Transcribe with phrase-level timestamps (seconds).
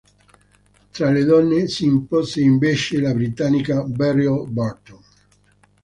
[0.91, 4.99] Tra le donne si impose invece la britannica Beryl Burton.